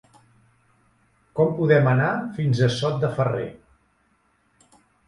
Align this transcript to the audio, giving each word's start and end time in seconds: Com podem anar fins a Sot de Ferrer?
Com 1.41 1.53
podem 1.59 1.91
anar 1.93 2.09
fins 2.39 2.65
a 2.65 2.73
Sot 2.81 2.99
de 3.05 3.13
Ferrer? 3.21 3.47